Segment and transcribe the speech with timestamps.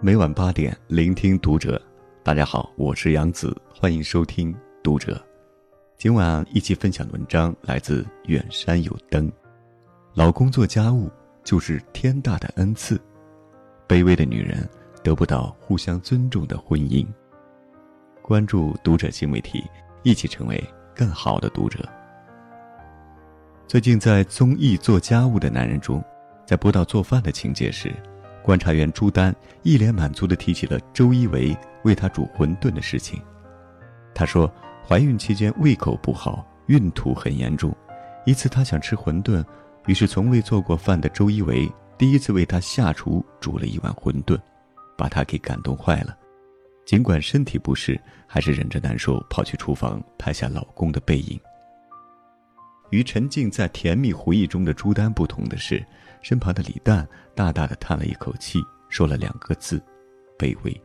[0.00, 1.80] 每晚八点，聆听读者。
[2.22, 5.20] 大家好，我是杨子，欢迎收听读者。
[5.96, 9.28] 今晚一起分享的文章来自远山有灯。
[10.14, 11.10] 老公做家务
[11.42, 12.96] 就是天大的恩赐，
[13.88, 14.68] 卑微的女人
[15.02, 17.04] 得不到互相尊重的婚姻。
[18.22, 19.64] 关注读者新媒体，
[20.04, 20.62] 一起成为
[20.94, 21.84] 更好的读者。
[23.66, 26.00] 最近在综艺《做家务的男人》中，
[26.46, 27.92] 在播到做饭的情节时，
[28.48, 33.22] 观察员朱丹一脸满足地提起了周一围为她煮馄饨的事情。
[34.14, 34.50] 她说，
[34.82, 37.76] 怀孕期间胃口不好，孕吐很严重。
[38.24, 39.44] 一次，她想吃馄饨，
[39.84, 44.40] 于是从未做过饭的周一围第一次为她下厨煮了一碗馄饨，
[44.96, 46.16] 把她给感动坏了。
[46.86, 51.38] 尽管身体不适，还是忍着难受跑去厨房拍下老公的背影。
[52.88, 55.84] 与沉浸在甜蜜回忆中的朱丹不同的是，
[56.22, 59.82] 身旁的李诞大大的叹了一口气，说了两个字
[60.38, 60.82] ：“卑微。”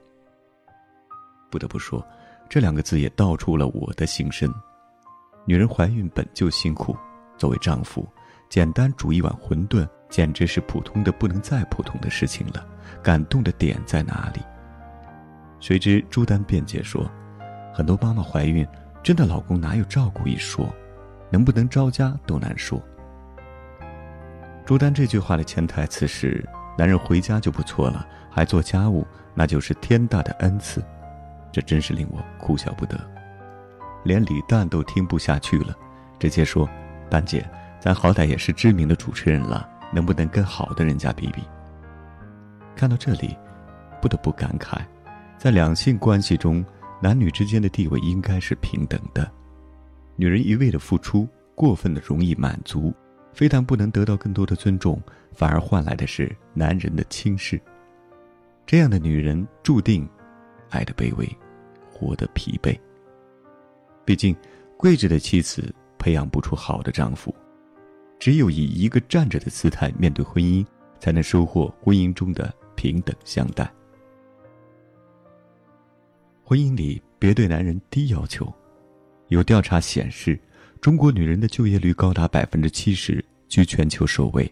[1.52, 2.06] 不得不说，
[2.50, 4.54] 这两个字也道出了我的心声。
[5.46, 6.96] 女人怀孕本就辛苦，
[7.38, 8.08] 作为丈夫，
[8.50, 12.66] 简单煮一碗馄饨简直是普通的不能再普通的事情了。
[13.02, 14.42] 感动的点在哪里？
[15.60, 17.10] 谁知朱丹辩解说
[17.74, 18.68] ：“很多妈妈怀孕，
[19.02, 20.68] 真的老公哪有照顾一说？”
[21.32, 22.80] 能不能招家都难说。
[24.66, 26.48] 朱丹这句话的潜台词是：
[26.78, 30.82] 男人回家就不错了，还做家务，那就是天大的恩赐。
[31.52, 32.98] 这真是令我哭笑不得。
[34.04, 35.76] 连李诞都听不下去了，
[36.18, 36.68] 直接说
[37.12, 37.46] ：“丹姐，
[37.80, 41.44] 咱好歹也是知名的主持人了，能不能跟好的人家比比？”
[42.76, 43.38] 看到这里，
[44.02, 44.80] 不得不感慨，
[45.38, 46.66] 在两性关系中，
[47.02, 49.30] 男女之间的地位应该是平等的。
[50.16, 52.94] 女人一味的付出，过分的容易满足，
[53.34, 57.60] 非但不能得到更多的尊重，反而换来的是男人的轻视。
[58.66, 60.08] 这样的女人注定
[60.70, 61.28] 爱的卑微，
[61.92, 62.80] 活得疲惫。
[64.06, 64.36] 毕竟，
[64.78, 67.34] 跪着的妻子培养不出好的丈夫，
[68.20, 70.66] 只有以一个站着的姿态面对婚姻，
[71.00, 73.70] 才能收获婚姻中的平等相待。
[76.44, 78.54] 婚姻里别对男人低要求。
[79.30, 80.38] 有调查显示，
[80.84, 84.52] 中国女人的就业率高达百分之七十，居全球首位。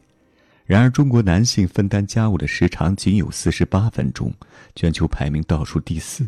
[0.63, 4.33] 然而，中国男性分担家务的时长仅有四十八分钟，
[4.73, 6.25] 全球排名倒数第四。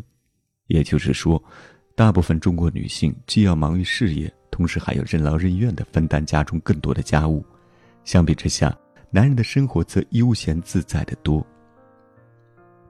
[0.66, 1.42] 也就是说，
[1.96, 7.42] 大部分中国女性既要忙于事业，同时还要任劳任怨地分担家中更多的家务。
[8.04, 8.76] 相比之下，
[9.08, 11.42] 男人的生活则悠闲自在得多。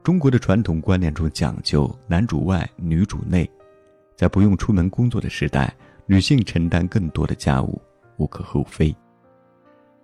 [0.03, 3.49] 中国的传统观念中讲究男主外，女主内。
[4.17, 5.75] 在不用出门工作的时代，
[6.07, 7.81] 女性承担更多的家务，
[8.19, 8.95] 无可厚非。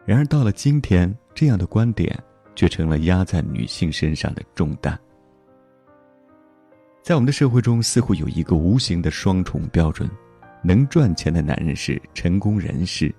[0.06, 2.18] 然而到了今天，这样的观点
[2.54, 4.98] 却成了压在女性身上的重担。
[7.02, 10.08] 在我们的社会中，似乎有一个无形的双重标准：
[10.62, 13.14] 能赚钱的男人是成功人士，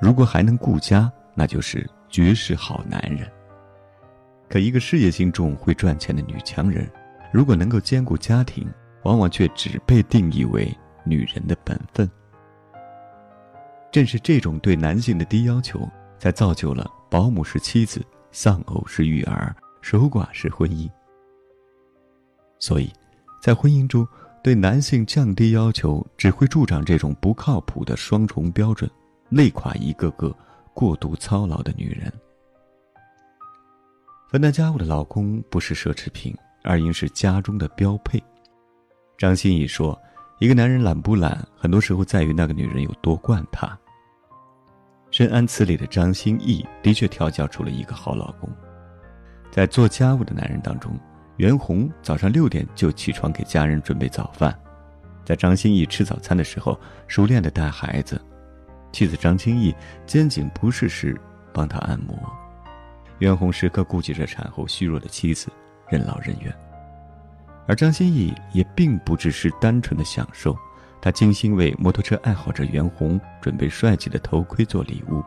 [0.00, 3.30] 如果还能顾家，那就是绝世好男人。
[4.48, 6.90] 可一个事业心重、会赚钱的女强人，
[7.32, 8.68] 如果能够兼顾家庭，
[9.04, 10.72] 往往却只被定义为
[11.04, 12.10] 女人的本分。
[13.92, 20.88] 正是这种对男性的低要求，才造就了保姆是妻子、丧偶是育儿、守寡是婚姻。
[22.58, 22.92] 所以，
[23.42, 24.06] 在婚姻中，
[24.42, 28.88] 对男性降低要求，只会助长这种不靠谱的双重标准，
[29.28, 30.34] 累垮一个个
[30.72, 32.12] 过度操劳的女人。
[34.30, 38.22] 分担家务的老公不是奢侈品，而应是家中的标配。
[39.18, 40.00] 张歆艺说
[40.40, 43.78] ：“一个男人懒不懒，很多时候在于那个女人有多惯他。”
[45.12, 48.48] 深谙此理的张歆艺的确调教出了一个好老公。
[49.50, 50.98] 在做家务的男人当中，
[51.36, 54.58] 袁弘早上六点就起床给家人准备早饭，
[55.26, 58.18] 在张歆艺吃早餐的时候，熟练的带孩子。
[58.92, 59.74] 妻子张歆艺
[60.06, 61.20] 肩颈不适时
[61.52, 62.16] 帮他按摩，
[63.18, 65.48] 袁弘时刻顾及着产后虚弱的妻子，
[65.90, 66.50] 任劳任怨。
[67.70, 70.58] 而张歆艺也并不只是单纯的享受，
[71.00, 75.22] 他精心为摩托车爱好者袁弘准备帅气的头盔做礼物，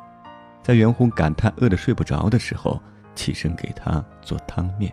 [0.61, 2.77] 在袁弘感叹饿得睡不着的时候，
[3.15, 4.91] 起身给他做汤面。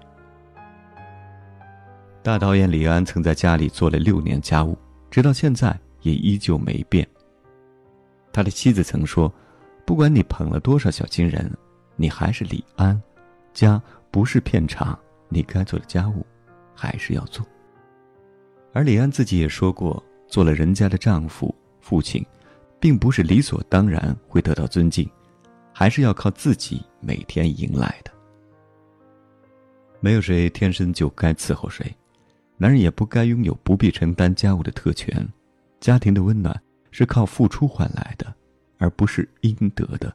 [2.22, 4.78] 大导演李安曾在家里做了六年家务，
[5.10, 7.04] 直到现在也依旧没变。
[8.32, 9.32] 他的妻子曾说
[9.84, 11.50] ：“不管你捧了多少小金人，
[11.96, 13.02] 你还是李安，
[13.52, 14.96] 家不是片场，
[15.28, 16.24] 你该做的家务。”
[16.80, 17.46] 还是要做。
[18.72, 22.24] 而李安自己也说过，做了人家的丈夫、父亲，
[22.80, 25.06] 并不是理所当然会得到尊敬，
[25.74, 28.10] 还是要靠自己每天赢来的。
[30.00, 31.94] 没有谁天生就该伺候谁，
[32.56, 35.28] 男人也不该拥有不必承担家务的特权。
[35.80, 36.58] 家庭的温暖
[36.90, 38.34] 是靠付出换来的，
[38.78, 40.10] 而不是应得的。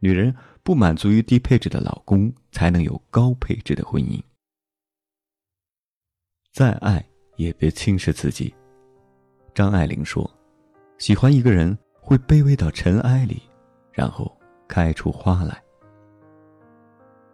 [0.00, 0.34] 女人
[0.64, 4.20] 不满足于低配置的老公，才能有高配置的婚姻。
[6.52, 7.04] 再爱
[7.36, 8.52] 也别轻视自己。
[9.54, 10.28] 张爱玲说
[10.98, 13.42] ：“喜欢一个人会卑微到尘埃里，
[13.92, 14.36] 然后
[14.66, 15.62] 开出花来。”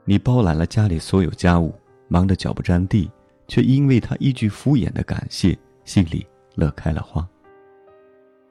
[0.04, 1.74] 你包揽了家里所有家务，
[2.08, 3.10] 忙得脚不沾地，
[3.48, 7.26] 却因为他一句敷衍的感谢，心里乐开了花。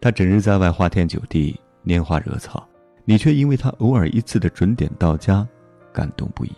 [0.01, 2.67] 他整日在外花天酒地，拈花惹草，
[3.05, 5.47] 你却因为他偶尔一次的准点到家，
[5.93, 6.51] 感动不已。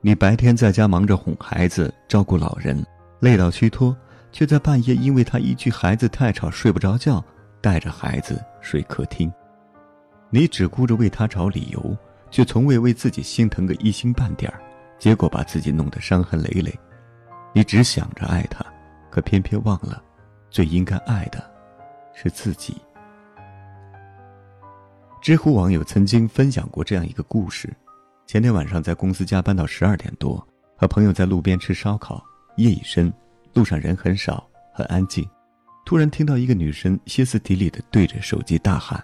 [0.00, 2.84] 你白天在家忙着哄孩子、照顾老人，
[3.20, 3.96] 累到虚脱，
[4.32, 7.24] 却在半夜因为他一句“孩子太吵，睡不着觉”，
[7.60, 9.32] 带着孩子睡客厅。
[10.30, 11.96] 你只顾着为他找理由。
[12.30, 14.60] 却从未为自己心疼个一星半点儿，
[14.98, 16.70] 结果把自己弄得伤痕累累。
[17.54, 18.62] 你只想着爱他，
[19.10, 20.02] 可偏偏忘了，
[20.50, 21.42] 最应该爱的，
[22.12, 22.76] 是自己。
[25.22, 27.74] 知乎网友曾经分享过这样一个故事：
[28.28, 30.46] 前天晚上在公司加班到十二点多，
[30.76, 32.22] 和朋友在路边吃烧烤，
[32.58, 33.10] 夜已深，
[33.54, 35.26] 路上人很少，很安静。
[35.86, 39.02] 突然听到一个女生歇斯底里的对着手机大喊：“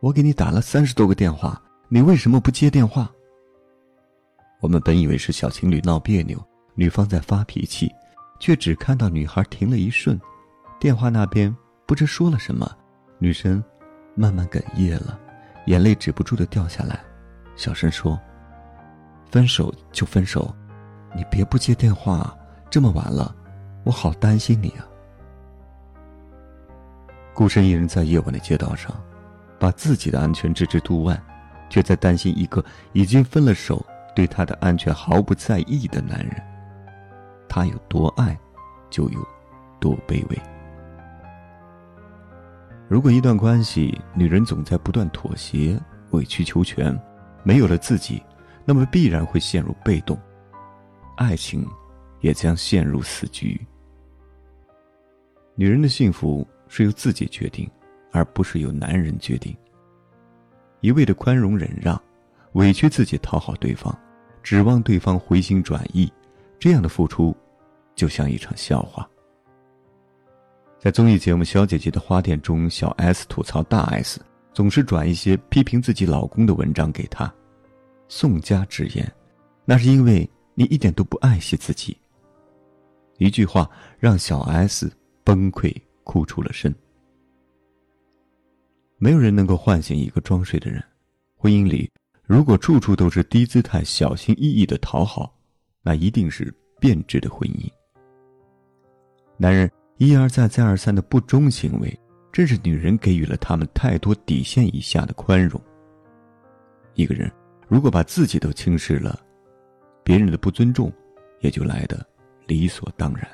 [0.00, 1.58] 我给你打了三十多个电话。”
[1.88, 3.10] 你为什么不接电话？
[4.60, 6.38] 我们本以为是小情侣闹别扭，
[6.74, 7.90] 女方在发脾气，
[8.38, 10.20] 却只看到女孩停了一瞬，
[10.78, 11.54] 电话那边
[11.86, 12.70] 不知说了什么，
[13.18, 13.64] 女生
[14.14, 15.18] 慢慢哽咽了，
[15.68, 17.02] 眼泪止不住的掉下来，
[17.56, 18.18] 小声说
[19.30, 20.54] ：“分手就分手，
[21.14, 22.36] 你别不接电话，
[22.70, 23.34] 这么晚了，
[23.84, 24.86] 我好担心你啊。”
[27.34, 28.94] 孤身一人在夜晚的街道上，
[29.58, 31.20] 把自己的安全置之度外。
[31.70, 33.84] 却在担心一个已经分了手、
[34.14, 36.40] 对他的安全毫不在意的男人。
[37.48, 38.38] 他有多爱，
[38.90, 39.26] 就有
[39.80, 40.38] 多卑微。
[42.86, 45.80] 如果一段关系，女人总在不断妥协、
[46.10, 46.96] 委曲求全，
[47.44, 48.20] 没有了自己，
[48.64, 50.18] 那么必然会陷入被动，
[51.16, 51.64] 爱情
[52.20, 53.60] 也将陷入死局。
[55.54, 57.70] 女人的幸福是由自己决定，
[58.10, 59.56] 而不是由男人决定。
[60.80, 62.00] 一味的宽容忍让，
[62.54, 63.96] 委屈自己讨好对方，
[64.42, 66.12] 指望对方回心转意，
[66.58, 67.36] 这样的付出，
[67.94, 69.08] 就像一场笑话。
[70.78, 74.20] 在综艺节目《小姐姐的花店》中，小 S 吐槽大 S
[74.54, 77.30] 总是转一些批评自己老公的文章给他。
[78.08, 79.12] 宋佳直言，
[79.64, 81.96] 那是因为你一点都不爱惜自己。
[83.18, 83.68] 一句话
[83.98, 84.90] 让小 S
[85.24, 85.74] 崩溃，
[86.04, 86.72] 哭出了声。
[88.96, 90.82] 没有人能够唤醒一个装睡的人。
[91.36, 91.90] 婚姻里，
[92.24, 95.36] 如果处处都是低姿态、小心翼翼的讨好，
[95.82, 97.68] 那一定是变质的婚姻。
[99.36, 101.98] 男人一而再、再而三的不忠行为，
[102.34, 105.60] 正是女人给予了他们太多底线以下的宽容。
[106.94, 107.30] 一个人
[107.68, 109.20] 如果把自己都轻视了，
[110.02, 110.92] 别人的不尊重
[111.42, 112.04] 也就来得
[112.48, 113.24] 理所当然。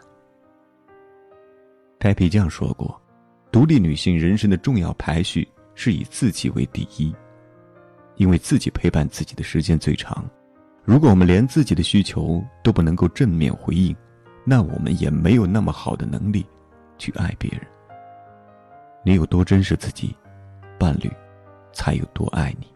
[1.98, 3.00] 太皮匠说过
[3.50, 7.14] ：“独立女性人生的重要排序。”是以自己为第一，
[8.16, 10.28] 因为自己陪伴自己的时间最长。
[10.84, 13.96] 如果我们连自己的需求都不能够正面回应，
[14.44, 16.44] 那我们也没有那么好的能力
[16.98, 17.62] 去爱别人。
[19.02, 20.14] 你有多珍视自己，
[20.78, 21.10] 伴侣
[21.72, 22.66] 才有多爱你。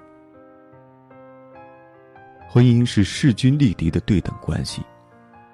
[2.49, 4.83] 婚姻是势均力敌的对等关系，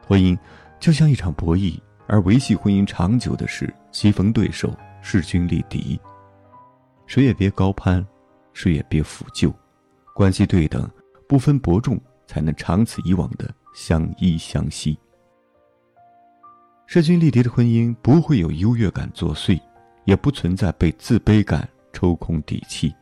[0.06, 0.38] 婚姻
[0.78, 5.98] 就像一场博弈，而维系婚姻长久的是棋逢对手，势均力敌。
[7.06, 8.06] 谁也别高攀，
[8.52, 9.52] 谁也别抚旧，
[10.14, 10.88] 关系对等，
[11.26, 14.96] 不分伯仲，才能长此以往的相依相惜。
[16.86, 19.60] 势均力敌的婚姻不会有优越感作祟，
[20.04, 22.94] 也不存在被自卑感抽空底气。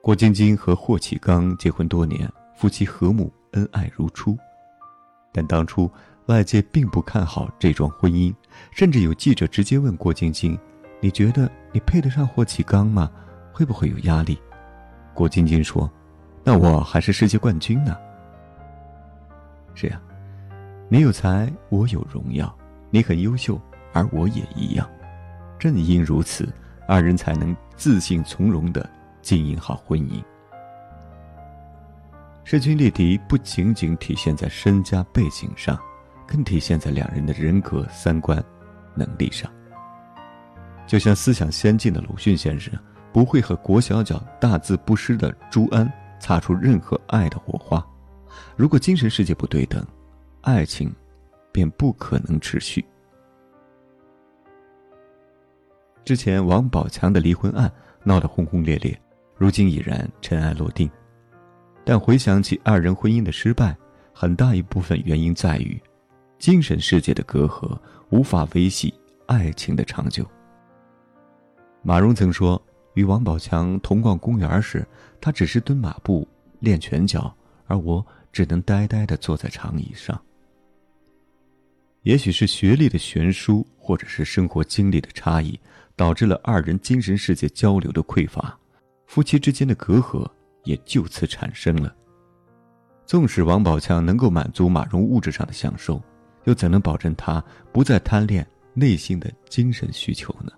[0.00, 4.36] 郭晶晶和霍启刚结婚多年，夫妻和睦，恩爱如初，
[5.32, 5.90] 但当初
[6.26, 8.34] 外界并不看好这桩婚姻，
[8.70, 10.58] 甚至有记者直接问郭晶晶。
[11.00, 13.10] 你觉得你配得上霍启刚吗？
[13.52, 14.38] 会不会有压力？
[15.14, 15.90] 郭晶晶说
[16.44, 17.96] ：“那我还是世界冠军呢。”
[19.74, 20.00] 是呀，
[20.88, 22.46] 你有才，我有荣耀；
[22.90, 23.60] 你很优秀，
[23.92, 24.88] 而我也一样。
[25.58, 26.48] 正因如此，
[26.86, 28.88] 二人才能自信从容的
[29.22, 30.22] 经营好婚姻。
[32.44, 35.78] 势均力敌不仅仅体现在身家背景上，
[36.26, 38.42] 更体现在两人的人格、三观、
[38.94, 39.50] 能力上。
[40.86, 42.72] 就像思想先进的鲁迅先生，
[43.12, 47.84] 不会和国小脚、大字不识的朱安擦出任何爱的火花。
[48.56, 49.84] 如果精神世界不对等，
[50.40, 50.90] 爱情
[51.52, 52.82] 便不可能持续。
[56.08, 57.70] 之前王宝强的离婚案
[58.02, 58.98] 闹得轰轰烈烈，
[59.36, 60.90] 如今已然尘埃落定。
[61.84, 63.76] 但回想起二人婚姻的失败，
[64.14, 65.78] 很大一部分原因在于
[66.38, 68.94] 精神世界的隔阂无法维系
[69.26, 70.26] 爱情的长久。
[71.82, 72.58] 马蓉曾说，
[72.94, 74.88] 与王宝强同逛公园时，
[75.20, 76.26] 他只是蹲马步
[76.60, 77.30] 练拳脚，
[77.66, 80.18] 而我只能呆呆地坐在长椅上。
[82.04, 85.60] 也许是学历的悬殊，或者是生活经历的差异，
[85.98, 88.56] 导致了二人精神世界交流的匮乏，
[89.06, 90.24] 夫妻之间的隔阂
[90.62, 91.92] 也就此产生了。
[93.04, 96.00] 纵使王宝强能够满足马蓉物质上的享受，
[96.44, 100.52] 又怎能保证他不再贪恋内心的精神需求呢？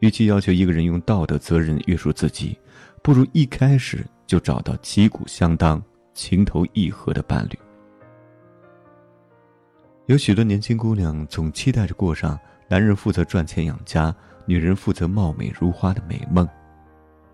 [0.00, 2.58] 与其要求一个人用道德责任约束自己，
[3.04, 5.80] 不如一开始就找到旗鼓相当、
[6.12, 7.58] 情投意合的伴侣。
[10.06, 12.36] 有许多年轻姑娘总期待着过上
[12.68, 14.14] 男人负责赚钱养家，
[14.46, 16.48] 女人负责貌美如花的美梦，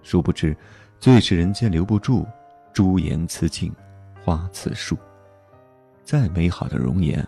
[0.02, 0.56] 殊不知，
[0.98, 2.26] 最是人间留不住
[2.72, 3.74] 朱颜辞镜，
[4.22, 4.96] 花辞树。
[6.02, 7.26] 再美好的容颜，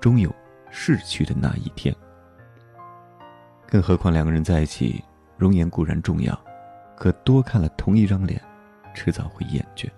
[0.00, 0.34] 终有
[0.70, 1.94] 逝去的那一天。
[3.68, 5.02] 更何况两个人在一起，
[5.36, 6.38] 容颜固然重要，
[6.96, 8.40] 可多看了同一张脸，
[8.94, 9.88] 迟早会厌倦。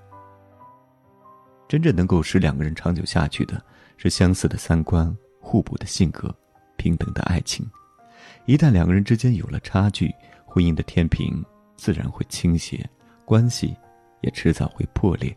[1.69, 3.63] 真正能够使两个人长久下去的，
[3.97, 6.35] 是相似的三观、互补的性格、
[6.85, 7.67] 平等的爱情。
[8.45, 10.14] 一旦两个人之间有了差距，
[10.45, 11.43] 婚姻的天平
[11.76, 12.87] 自然会倾斜，
[13.25, 13.75] 关系
[14.21, 15.35] 也迟早会破裂。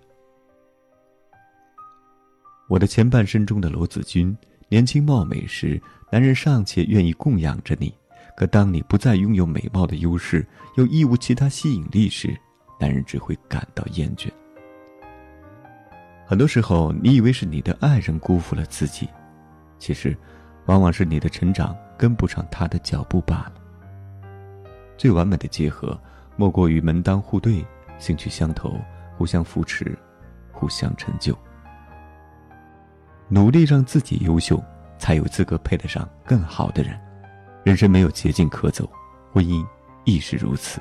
[2.68, 4.38] 我的前半生中的罗子君，
[4.68, 7.94] 年轻貌美时，男人尚且愿意供养着你。
[8.36, 12.38] 可当你不再拥有美貌的优势，又一无其他吸引力时，
[12.78, 14.30] 男人只会感到厌倦。
[16.26, 19.08] 很多时候，你以为是你的爱人辜负了自己，
[19.80, 20.16] 其实，
[20.68, 23.54] 往往是你的成长跟不上他的脚步罢了。
[24.98, 26.00] 最完美的结合，
[26.36, 27.66] 莫过于门当户对、
[27.98, 28.80] 兴趣相投、
[29.18, 29.98] 互相扶持、
[30.52, 31.38] 互相成就。
[33.28, 34.64] 努力让自己优秀，
[34.98, 36.98] 才有资格配得上更好的人。
[37.64, 38.90] 人生没有捷径可走，
[39.34, 39.66] 婚姻
[40.06, 40.80] 亦是如此。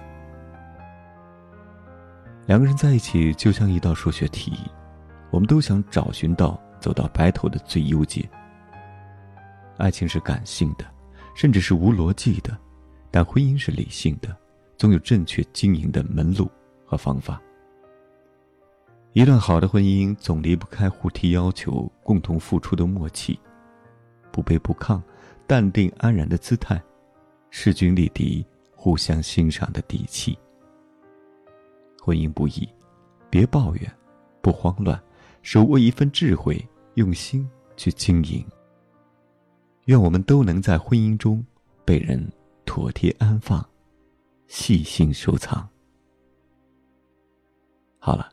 [2.47, 4.53] 两个人在一起就像一道数学题，
[5.31, 8.29] 我们都想找寻到走到白头的最优解。
[9.77, 10.85] 爱情是感性的，
[11.35, 12.57] 甚至是无逻辑的，
[13.11, 14.37] 但婚姻是理性的，
[14.77, 16.51] 总有正确经营的门路
[16.85, 17.41] 和方法。
[19.13, 23.39] 一段好的婚姻总离不开互提要求、共同付出的默契，
[24.31, 25.01] 不卑不亢。
[25.49, 26.83] 淡定安然的姿态，
[27.51, 30.37] 势均力敌、互相欣赏的底气。
[32.03, 32.69] 婚姻不易，
[33.31, 33.97] 别抱怨，
[34.43, 35.01] 不慌乱，
[35.43, 36.61] 手握一份智慧，
[36.95, 38.45] 用心去经营。
[39.87, 41.45] 愿我们都能在婚姻中
[41.85, 42.21] 被人
[42.65, 43.65] 妥帖安放，
[44.49, 45.69] 细心收藏。
[48.01, 48.29] 好了，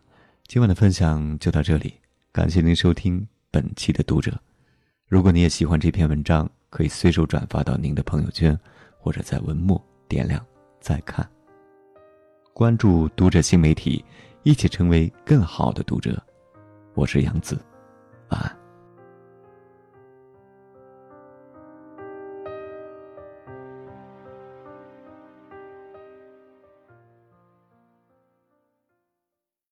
[0.47, 1.93] 今晚的分享就到这里，
[2.31, 4.35] 感谢您收听本期的读者。
[5.07, 8.59] 如果你也喜欢这篇文章，可以随手转发到您的朋友圈，
[8.97, 10.43] 或者在文末点亮
[10.79, 11.27] 再看。
[12.51, 14.03] 关注读者新媒体，
[14.41, 16.19] 一起成为更好的读者。
[16.95, 17.63] 我是杨子，
[18.29, 18.62] 晚安。